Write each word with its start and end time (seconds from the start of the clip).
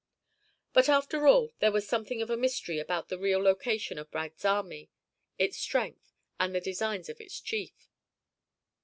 But, 0.73 0.89
after 0.89 1.27
all, 1.27 1.53
there 1.59 1.71
was 1.71 1.87
something 1.87 2.23
of 2.23 2.31
a 2.31 2.35
mystery 2.35 2.79
about 2.79 3.09
the 3.09 3.19
real 3.19 3.39
location 3.39 3.99
of 3.99 4.09
Bragg's 4.09 4.43
army, 4.43 4.89
its 5.37 5.57
strength, 5.59 6.11
and 6.39 6.55
the 6.55 6.59
designs 6.59 7.07
of 7.07 7.21
its 7.21 7.39
chief. 7.39 7.87